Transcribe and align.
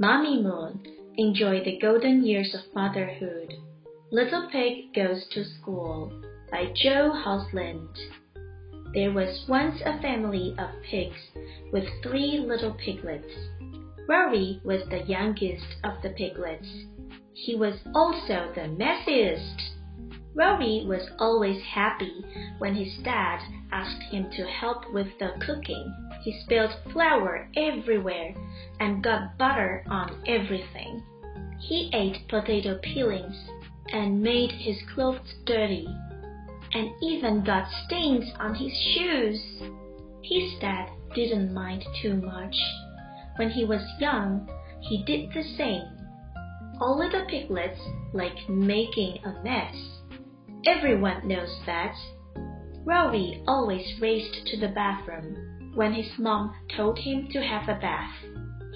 Mommy 0.00 0.40
Moon 0.40 0.80
enjoyed 1.16 1.64
the 1.64 1.76
golden 1.80 2.24
years 2.24 2.54
of 2.54 2.72
motherhood. 2.72 3.52
Little 4.12 4.48
Pig 4.52 4.94
Goes 4.94 5.26
to 5.32 5.44
School 5.44 6.22
by 6.52 6.66
Jo 6.72 7.10
Hoestlandt. 7.10 7.98
There 8.94 9.10
was 9.10 9.44
once 9.48 9.82
a 9.84 10.00
family 10.00 10.54
of 10.56 10.68
pigs 10.88 11.18
with 11.72 11.82
three 12.04 12.38
little 12.38 12.74
piglets. 12.74 13.34
Rory 14.08 14.60
was 14.62 14.88
the 14.88 15.02
youngest 15.02 15.66
of 15.82 16.00
the 16.04 16.10
piglets. 16.10 16.68
He 17.32 17.56
was 17.56 17.74
also 17.92 18.52
the 18.54 18.68
messiest. 18.68 19.77
Rory 20.34 20.84
was 20.86 21.10
always 21.18 21.62
happy 21.62 22.24
when 22.58 22.74
his 22.74 22.96
dad 22.98 23.40
asked 23.72 24.02
him 24.02 24.30
to 24.30 24.46
help 24.46 24.92
with 24.92 25.18
the 25.18 25.32
cooking. 25.40 25.94
He 26.22 26.32
spilled 26.44 26.74
flour 26.92 27.48
everywhere 27.56 28.34
and 28.78 29.02
got 29.02 29.38
butter 29.38 29.84
on 29.88 30.22
everything. 30.26 31.02
He 31.58 31.90
ate 31.92 32.28
potato 32.28 32.78
peelings 32.82 33.36
and 33.92 34.22
made 34.22 34.52
his 34.52 34.76
clothes 34.94 35.34
dirty, 35.44 35.88
and 36.72 36.90
even 37.02 37.42
got 37.42 37.70
stains 37.86 38.30
on 38.38 38.54
his 38.54 38.72
shoes. 38.72 39.40
His 40.22 40.58
dad 40.60 40.90
didn't 41.14 41.54
mind 41.54 41.84
too 42.02 42.16
much. 42.16 42.56
When 43.36 43.50
he 43.50 43.64
was 43.64 43.82
young, 43.98 44.48
he 44.80 45.02
did 45.04 45.32
the 45.32 45.42
same. 45.56 45.88
All 46.80 46.98
little 46.98 47.24
piglets 47.26 47.80
like 48.12 48.48
making 48.48 49.24
a 49.24 49.42
mess. 49.42 49.74
Everyone 50.66 51.28
knows 51.28 51.56
that. 51.66 51.94
Rory 52.84 53.42
always 53.46 54.00
raced 54.00 54.46
to 54.46 54.58
the 54.58 54.68
bathroom 54.68 55.72
when 55.74 55.92
his 55.92 56.18
mom 56.18 56.54
told 56.76 56.98
him 56.98 57.28
to 57.30 57.40
have 57.40 57.68
a 57.68 57.80
bath. 57.80 58.12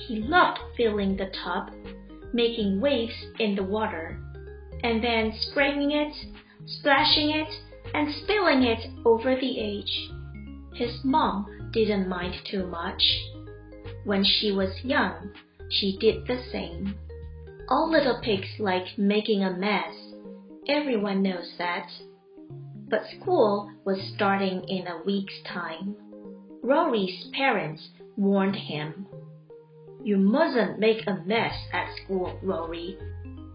He 0.07 0.21
loved 0.21 0.61
filling 0.77 1.17
the 1.17 1.33
tub, 1.45 1.73
making 2.33 2.81
waves 2.81 3.27
in 3.41 3.57
the 3.57 3.65
water, 3.65 4.21
and 4.85 5.03
then 5.03 5.33
spraying 5.35 5.91
it, 5.91 6.15
splashing 6.67 7.31
it, 7.31 7.49
and 7.95 8.15
spilling 8.23 8.63
it 8.63 8.87
over 9.05 9.35
the 9.35 9.61
edge. 9.61 10.11
His 10.75 11.05
mom 11.05 11.71
didn't 11.73 12.09
mind 12.09 12.35
too 12.45 12.67
much. 12.67 13.03
When 14.05 14.25
she 14.25 14.53
was 14.53 14.85
young, 14.85 15.33
she 15.69 15.99
did 15.99 16.27
the 16.27 16.43
same. 16.53 16.95
All 17.69 17.91
little 17.91 18.21
pigs 18.23 18.49
like 18.61 18.97
making 18.97 19.43
a 19.43 19.51
mess. 19.51 20.12
Everyone 20.69 21.23
knows 21.23 21.53
that. 21.59 21.89
But 22.89 23.03
school 23.21 23.69
was 23.85 24.13
starting 24.15 24.63
in 24.69 24.87
a 24.87 25.03
week's 25.05 25.35
time. 25.53 25.97
Rory's 26.63 27.27
parents 27.33 27.89
warned 28.17 28.55
him. 28.55 29.07
You 30.05 30.19
mustn't 30.19 30.79
make 30.79 31.05
a 31.07 31.21
mess 31.27 31.55
at 31.73 31.89
school, 32.05 32.39
Rory. 32.45 32.97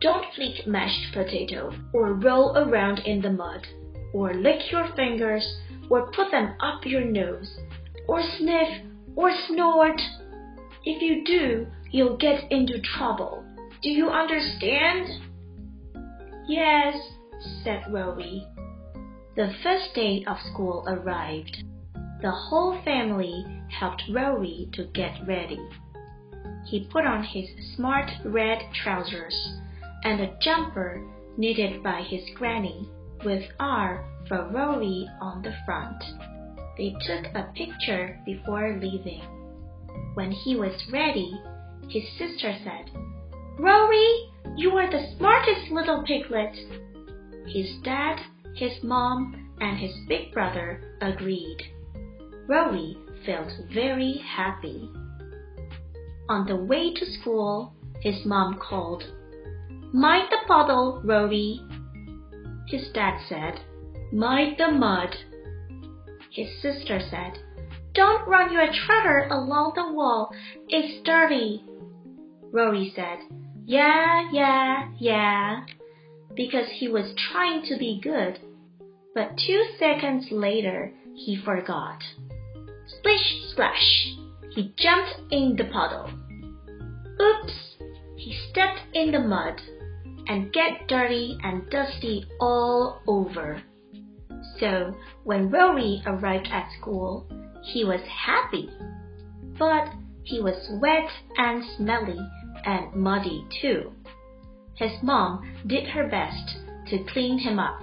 Don't 0.02 0.26
flick 0.36 0.68
mashed 0.68 1.14
potato, 1.14 1.74
or 1.94 2.14
roll 2.14 2.58
around 2.58 3.00
in 3.00 3.22
the 3.22 3.32
mud, 3.32 3.66
or 4.14 4.34
lick 4.34 4.70
your 4.70 4.94
fingers, 4.96 5.48
or 5.90 6.12
put 6.12 6.30
them 6.32 6.56
up 6.60 6.86
your 6.86 7.06
nose, 7.06 7.58
or 8.10 8.22
sniff, 8.38 8.82
or 9.16 9.32
snort. 9.48 10.02
If 10.84 11.02
you 11.02 11.24
do, 11.24 11.68
you'll 11.90 12.18
get 12.18 12.52
into 12.52 12.82
trouble. 12.82 13.46
Do 13.82 13.90
you 13.90 14.10
understand? 14.10 15.27
Yes, 16.48 16.96
said 17.64 17.84
Rory. 17.92 18.48
The 19.36 19.54
first 19.62 19.94
day 19.94 20.24
of 20.26 20.38
school 20.54 20.86
arrived. 20.88 21.58
The 22.22 22.32
whole 22.32 22.82
family 22.84 23.46
helped 23.70 24.04
Rory 24.10 24.70
to 24.74 24.86
get 24.94 25.28
ready. 25.28 25.60
He 26.66 26.88
put 26.90 27.06
on 27.06 27.24
his 27.24 27.50
smart 27.76 28.10
red 28.24 28.60
trousers 28.74 29.36
and 30.06 30.22
a 30.22 30.38
jumper 30.40 31.04
knitted 31.36 31.84
by 31.84 32.02
his 32.02 32.24
granny 32.36 32.90
with 33.26 33.44
R 33.60 34.06
for 34.30 34.48
Rory 34.50 35.06
on 35.20 35.42
the 35.42 35.54
front. 35.66 36.02
They 36.78 36.96
took 37.06 37.26
a 37.36 37.52
picture 37.56 38.22
before 38.26 38.80
leaving. 38.82 39.22
When 40.14 40.32
he 40.32 40.56
was 40.56 40.82
ready, 40.94 41.42
his 41.90 42.04
sister 42.18 42.56
said, 42.64 42.90
Rory, 43.60 44.32
you 44.56 44.72
are 44.78 44.90
the 44.90 45.16
smartest 45.18 45.72
little 45.72 46.04
piglet. 46.04 46.56
His 47.48 47.78
dad, 47.84 48.20
his 48.56 48.84
mom, 48.84 49.54
and 49.60 49.78
his 49.78 49.96
big 50.08 50.34
brother 50.34 50.98
agreed. 51.02 51.58
Rory 52.48 52.98
felt 53.26 53.52
very 53.74 54.22
happy. 54.26 54.90
On 56.30 56.46
the 56.46 56.56
way 56.56 56.94
to 56.94 57.06
school, 57.20 57.74
his 58.02 58.26
mom 58.26 58.60
called, 58.60 59.04
Mind 59.94 60.28
the 60.30 60.40
puddle, 60.48 61.02
Rory. 61.04 61.62
His 62.68 62.90
dad 62.94 63.20
said, 63.28 63.62
Mind 64.12 64.56
the 64.58 64.72
mud. 64.72 65.16
His 66.32 66.48
sister 66.62 67.00
said, 67.10 67.40
Don't 67.94 68.28
run 68.28 68.52
your 68.52 68.68
trotter 68.72 69.28
along 69.32 69.74
the 69.76 69.94
wall. 69.94 70.30
It's 70.68 71.04
dirty. 71.04 71.64
Rory 72.52 72.92
said, 72.96 73.20
Yeah, 73.68 74.30
yeah, 74.32 74.88
yeah, 74.98 75.66
because 76.34 76.70
he 76.70 76.88
was 76.88 77.14
trying 77.18 77.64
to 77.66 77.78
be 77.78 78.00
good. 78.02 78.40
But 79.14 79.38
two 79.46 79.62
seconds 79.78 80.28
later, 80.32 80.94
he 81.14 81.36
forgot. 81.36 82.02
Splish, 82.86 83.42
splash! 83.52 84.16
He 84.52 84.74
jumped 84.78 85.20
in 85.32 85.58
the 85.58 85.66
puddle. 85.66 86.10
Oops! 87.22 87.76
He 88.16 88.34
stepped 88.50 88.80
in 88.94 89.12
the 89.12 89.20
mud 89.20 89.62
and 90.30 90.54
get 90.54 90.88
dirty 90.88 91.38
and 91.44 91.70
dusty 91.70 92.26
all 92.40 93.02
over. 93.06 93.62
So 94.62 94.96
when 95.26 95.50
Rory 95.50 96.02
arrived 96.06 96.48
at 96.54 96.70
school, 96.80 97.28
he 97.64 97.84
was 97.84 98.02
happy. 98.08 98.70
But 99.60 99.90
he 100.24 100.40
was 100.40 100.70
wet 100.82 101.10
and 101.38 101.66
smelly 101.76 102.18
and 102.68 102.94
muddy 102.94 103.48
too. 103.62 103.92
His 104.76 104.92
mom 105.02 105.64
did 105.66 105.88
her 105.88 106.08
best 106.08 106.58
to 106.90 107.04
clean 107.12 107.40
him 107.40 107.58
up. 107.58 107.80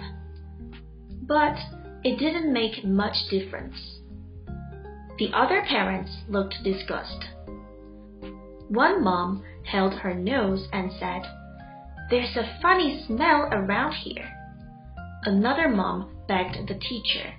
But 1.22 1.56
it 2.04 2.18
didn't 2.18 2.52
make 2.52 2.84
much 2.84 3.16
difference. 3.30 3.98
The 5.18 5.32
other 5.32 5.64
parents 5.68 6.12
looked 6.28 6.62
disgusted. 6.62 7.30
One 8.68 9.02
mom 9.02 9.42
held 9.64 9.94
her 9.94 10.14
nose 10.14 10.68
and 10.72 10.92
said, 11.00 11.22
There's 12.10 12.36
a 12.36 12.58
funny 12.62 13.02
smell 13.06 13.48
around 13.50 13.94
here. 13.94 14.30
Another 15.24 15.68
mom 15.68 16.10
begged 16.28 16.68
the 16.68 16.78
teacher, 16.78 17.34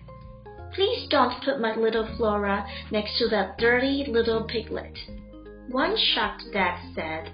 Please 0.76 1.08
don't 1.10 1.42
put 1.46 1.62
my 1.62 1.74
little 1.74 2.06
Flora 2.18 2.66
next 2.92 3.18
to 3.18 3.30
that 3.30 3.58
dirty 3.58 4.06
little 4.10 4.44
piglet. 4.44 4.98
One 5.70 5.98
shocked 5.98 6.44
dad 6.53 6.80
said, 6.94 7.31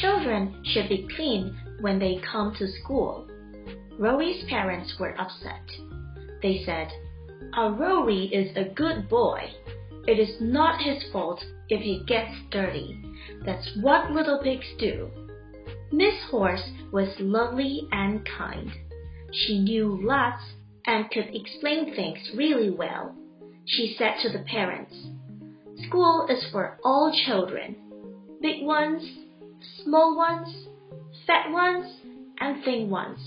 Children 0.00 0.62
should 0.64 0.88
be 0.88 1.08
clean 1.16 1.56
when 1.80 1.98
they 1.98 2.20
come 2.30 2.54
to 2.56 2.68
school. 2.82 3.26
Rory's 3.98 4.44
parents 4.48 4.94
were 5.00 5.18
upset. 5.18 5.62
They 6.42 6.62
said, 6.64 6.88
Our 7.54 7.72
Rory 7.72 8.26
is 8.26 8.56
a 8.56 8.72
good 8.74 9.08
boy. 9.08 9.50
It 10.06 10.18
is 10.18 10.40
not 10.40 10.82
his 10.82 11.02
fault 11.10 11.42
if 11.68 11.80
he 11.80 12.04
gets 12.06 12.32
dirty. 12.50 13.02
That's 13.44 13.76
what 13.80 14.10
little 14.10 14.40
pigs 14.42 14.66
do. 14.78 15.10
Miss 15.90 16.14
Horse 16.30 16.70
was 16.92 17.08
lovely 17.18 17.88
and 17.92 18.26
kind. 18.26 18.70
She 19.32 19.58
knew 19.58 19.98
lots 20.02 20.42
and 20.86 21.10
could 21.10 21.34
explain 21.34 21.94
things 21.94 22.18
really 22.34 22.70
well. 22.70 23.14
She 23.66 23.94
said 23.98 24.14
to 24.22 24.28
the 24.30 24.44
parents, 24.44 24.94
School 25.86 26.26
is 26.28 26.44
for 26.50 26.78
all 26.82 27.12
children, 27.26 27.76
big 28.42 28.64
ones, 28.64 29.02
small 29.84 30.16
ones, 30.16 30.66
fat 31.26 31.50
ones, 31.50 31.86
and 32.40 32.64
thin 32.64 32.90
ones. 32.90 33.20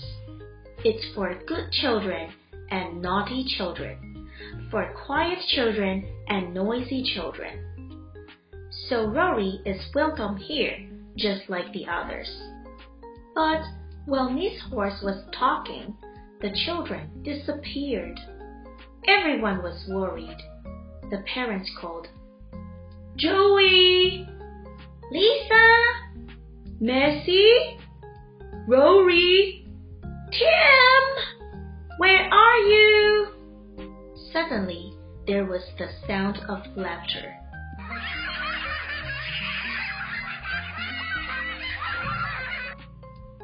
It's 0.84 1.14
for 1.14 1.34
good 1.46 1.70
children 1.72 2.30
and 2.70 3.00
naughty 3.00 3.44
children, 3.56 4.28
for 4.70 4.92
quiet 5.06 5.38
children 5.48 6.04
and 6.28 6.52
noisy 6.52 7.02
children. 7.14 7.90
So 8.88 9.06
Rory 9.06 9.60
is 9.64 9.80
welcome 9.94 10.36
here, 10.36 10.76
just 11.16 11.48
like 11.48 11.72
the 11.72 11.86
others. 11.86 12.30
But 13.34 13.62
while 14.04 14.30
Miss 14.30 14.60
Horse 14.68 15.00
was 15.02 15.24
talking, 15.32 15.96
the 16.42 16.50
children 16.66 17.22
disappeared. 17.22 18.18
Everyone 19.08 19.62
was 19.62 19.86
worried. 19.88 20.36
The 21.10 21.22
parents 21.32 21.70
called, 21.80 22.08
Joey! 23.16 24.26
Lisa! 25.10 25.68
Messi? 26.80 27.78
Rory? 28.66 29.66
Tim! 30.30 31.38
Where 31.98 32.28
are 32.32 32.56
you? 32.56 33.26
Suddenly, 34.32 34.94
there 35.26 35.44
was 35.44 35.62
the 35.78 35.88
sound 36.06 36.38
of 36.48 36.60
laughter. 36.74 37.34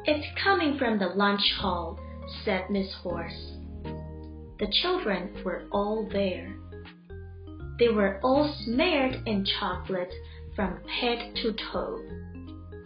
It's 0.05 0.27
coming 0.43 0.79
from 0.79 0.97
the 0.97 1.13
lunch 1.15 1.53
hall, 1.59 1.99
said 2.43 2.71
Miss 2.71 2.91
Horse. 3.03 3.53
The 4.59 4.67
children 4.81 5.43
were 5.45 5.67
all 5.71 6.09
there. 6.11 6.55
They 7.79 7.87
were 7.87 8.19
all 8.21 8.53
smeared 8.65 9.21
in 9.25 9.45
chocolate 9.45 10.13
from 10.53 10.83
head 10.85 11.33
to 11.37 11.53
toe. 11.71 12.03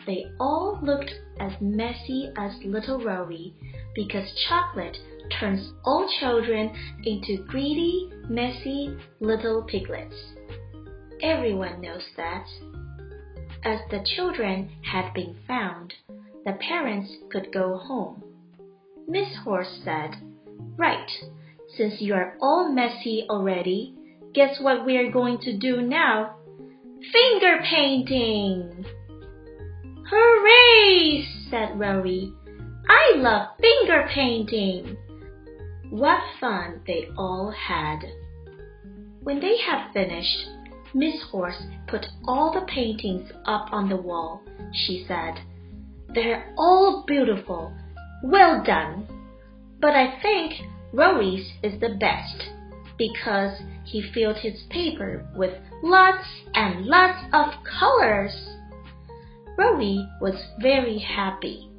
They 0.05 0.25
all 0.39 0.79
looked 0.83 1.11
as 1.39 1.53
messy 1.59 2.31
as 2.37 2.63
little 2.63 2.99
Rory 3.03 3.55
because 3.95 4.31
chocolate 4.47 4.97
turns 5.39 5.73
all 5.83 6.07
children 6.19 6.71
into 7.05 7.43
greedy, 7.47 8.11
messy 8.29 8.95
little 9.19 9.63
piglets. 9.63 10.15
Everyone 11.21 11.81
knows 11.81 12.05
that. 12.17 12.45
As 13.63 13.79
the 13.89 14.05
children 14.15 14.69
had 14.83 15.13
been 15.13 15.35
found, 15.47 15.93
the 16.45 16.53
parents 16.59 17.15
could 17.31 17.51
go 17.51 17.77
home. 17.77 18.21
Miss 19.07 19.35
Horse 19.43 19.81
said, 19.83 20.15
Right, 20.77 21.09
since 21.77 22.01
you 22.01 22.13
are 22.13 22.37
all 22.41 22.71
messy 22.71 23.25
already, 23.29 23.95
guess 24.33 24.57
what 24.59 24.85
we're 24.85 25.11
going 25.11 25.37
to 25.39 25.57
do 25.57 25.81
now? 25.81 26.35
Finger 27.11 27.61
painting! 27.63 28.85
Hooray! 30.09 31.25
said 31.49 31.79
Rory. 31.79 32.33
I 32.89 33.17
love 33.17 33.49
finger 33.61 34.09
painting. 34.13 34.97
What 35.89 36.19
fun 36.39 36.81
they 36.87 37.07
all 37.17 37.51
had. 37.51 37.99
When 39.21 39.39
they 39.39 39.57
had 39.57 39.91
finished, 39.93 40.47
Miss 40.93 41.21
Horse 41.31 41.61
put 41.87 42.05
all 42.27 42.51
the 42.51 42.65
paintings 42.65 43.31
up 43.45 43.67
on 43.71 43.89
the 43.89 43.97
wall. 43.97 44.41
She 44.73 45.05
said, 45.07 45.39
They're 46.13 46.53
all 46.57 47.03
beautiful. 47.05 47.71
Well 48.23 48.63
done. 48.63 49.07
But 49.79 49.91
I 49.91 50.19
think 50.21 50.53
Rory's 50.91 51.51
is 51.61 51.79
the 51.79 51.97
best 51.99 52.49
because 52.97 53.59
he 53.85 54.01
filled 54.13 54.37
his 54.37 54.63
paper 54.69 55.27
with 55.35 55.53
lots 55.81 56.27
and 56.53 56.85
lots 56.85 57.23
of 57.33 57.53
colors. 57.79 58.33
Rory 59.57 60.07
was 60.21 60.35
very 60.61 60.99
happy. 60.99 61.69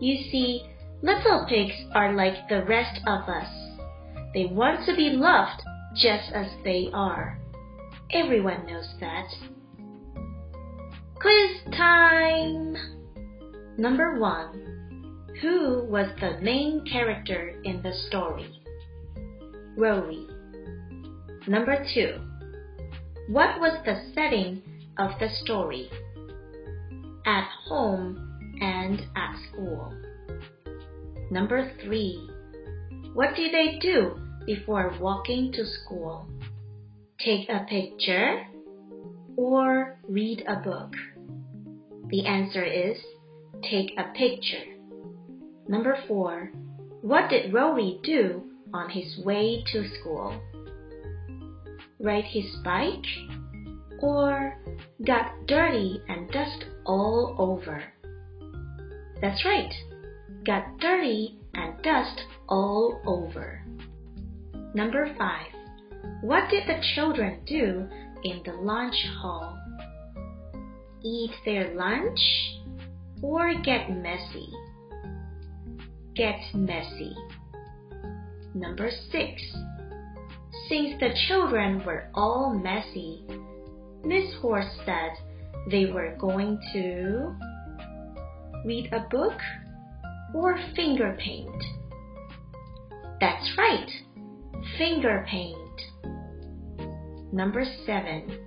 You 0.00 0.16
see, 0.30 0.62
little 1.02 1.46
pigs 1.48 1.74
are 1.94 2.14
like 2.14 2.48
the 2.48 2.64
rest 2.64 3.00
of 3.06 3.28
us. 3.28 3.48
They 4.34 4.46
want 4.46 4.86
to 4.86 4.96
be 4.96 5.10
loved 5.10 5.62
just 5.94 6.32
as 6.32 6.46
they 6.64 6.88
are. 6.92 7.38
Everyone 8.12 8.66
knows 8.66 8.88
that. 9.00 9.26
Quiz 11.20 11.74
time! 11.76 12.76
Number 13.76 14.18
one. 14.18 14.70
Who 15.40 15.84
was 15.84 16.08
the 16.20 16.38
main 16.42 16.84
character 16.84 17.60
in 17.64 17.82
the 17.82 17.92
story? 18.08 18.59
Rory. 19.76 20.26
Number 21.46 21.84
two. 21.94 22.14
What 23.28 23.60
was 23.60 23.78
the 23.84 24.02
setting 24.14 24.62
of 24.98 25.10
the 25.20 25.28
story? 25.42 25.88
At 27.24 27.48
home 27.68 28.58
and 28.60 29.00
at 29.16 29.36
school. 29.48 29.94
Number 31.30 31.72
three. 31.82 32.28
What 33.14 33.36
did 33.36 33.54
they 33.54 33.78
do 33.78 34.16
before 34.46 34.94
walking 35.00 35.52
to 35.52 35.64
school? 35.64 36.28
Take 37.18 37.48
a 37.48 37.66
picture 37.68 38.46
or 39.36 39.98
read 40.08 40.44
a 40.46 40.56
book? 40.56 40.92
The 42.08 42.26
answer 42.26 42.64
is 42.64 42.96
take 43.62 43.92
a 43.96 44.12
picture. 44.16 44.64
Number 45.68 45.96
four. 46.08 46.50
What 47.02 47.30
did 47.30 47.52
Rory 47.52 48.00
do 48.02 48.49
on 48.72 48.90
his 48.90 49.18
way 49.24 49.64
to 49.72 49.88
school? 50.00 50.40
Ride 51.98 52.24
his 52.24 52.46
bike 52.64 53.06
or 54.00 54.56
got 55.06 55.46
dirty 55.46 56.02
and 56.08 56.30
dust 56.30 56.64
all 56.86 57.36
over? 57.38 57.82
That's 59.20 59.44
right, 59.44 59.72
got 60.44 60.78
dirty 60.78 61.38
and 61.54 61.82
dust 61.82 62.22
all 62.48 63.00
over. 63.06 63.62
Number 64.74 65.14
five. 65.18 65.46
What 66.22 66.50
did 66.50 66.66
the 66.66 66.80
children 66.94 67.40
do 67.46 67.88
in 68.24 68.42
the 68.44 68.52
lunch 68.52 68.94
hall? 69.20 69.58
Eat 71.02 71.32
their 71.44 71.74
lunch 71.74 72.20
or 73.22 73.54
get 73.62 73.90
messy? 73.90 74.48
Get 76.14 76.38
messy. 76.54 77.14
Number 78.54 78.90
six. 79.10 79.42
Since 80.68 81.00
the 81.00 81.14
children 81.28 81.84
were 81.84 82.08
all 82.14 82.54
messy, 82.54 83.24
Miss 84.04 84.34
Horse 84.40 84.78
said 84.84 85.10
they 85.70 85.86
were 85.86 86.16
going 86.18 86.58
to 86.72 87.34
read 88.64 88.92
a 88.92 89.06
book 89.10 89.38
or 90.34 90.58
finger 90.74 91.16
paint. 91.18 91.62
That's 93.20 93.56
right, 93.58 93.90
finger 94.78 95.26
paint. 95.28 95.56
Number 97.32 97.64
seven. 97.86 98.38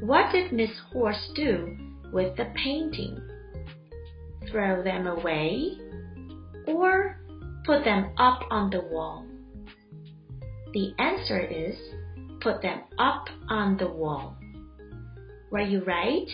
What 0.00 0.32
did 0.32 0.52
Miss 0.52 0.70
Horse 0.92 1.30
do 1.34 1.76
with 2.12 2.36
the 2.36 2.46
painting? 2.54 3.20
Throw 4.50 4.82
them 4.82 5.06
away 5.06 5.78
put 7.78 7.84
them 7.84 8.10
up 8.18 8.40
on 8.50 8.70
the 8.70 8.80
wall? 8.80 9.24
The 10.72 10.92
answer 10.98 11.38
is 11.38 11.76
put 12.40 12.60
them 12.60 12.80
up 12.98 13.26
on 13.48 13.76
the 13.76 13.86
wall. 13.86 14.36
Were 15.52 15.60
you 15.60 15.84
right? 15.84 16.28